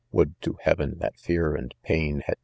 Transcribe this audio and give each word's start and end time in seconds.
Would 0.11 0.41
to 0.41 0.57
heaven 0.63 0.97
that 0.97 1.19
fear 1.19 1.53
and 1.55 1.75
pain 1.83 2.23
had 2.25 2.37